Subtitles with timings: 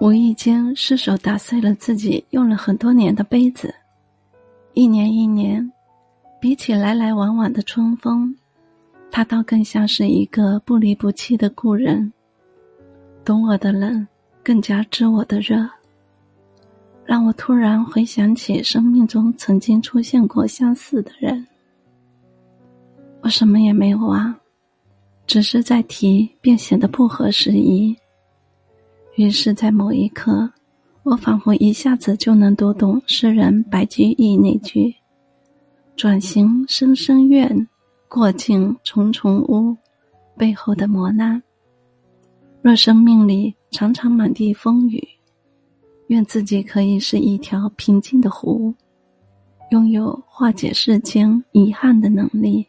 [0.00, 3.74] 无意间失手打碎了自己用了很多年的杯子，
[4.72, 5.72] 一年一年，
[6.40, 8.32] 比起来来往往的春风，
[9.10, 12.12] 他倒更像是一个不离不弃的故人。
[13.24, 14.06] 懂我的人，
[14.44, 15.68] 更加知我的热，
[17.04, 21.44] 让我突然回想起生命中曾经出现过相似的人。
[23.20, 24.32] 我什么也没有忘，
[25.26, 27.96] 只是在提便显得不合时宜。
[29.18, 30.48] 于是，在某一刻，
[31.02, 34.94] 我仿佛一下子就能读懂诗人白居易那句
[35.96, 37.66] ：“转行深深院，
[38.08, 39.76] 过尽重重屋”
[40.38, 41.42] 背后的磨难。
[42.62, 45.02] 若生命里常常满地风雨，
[46.06, 48.72] 愿自己可以是一条平静的湖，
[49.72, 52.64] 拥有化解世间遗憾的能力。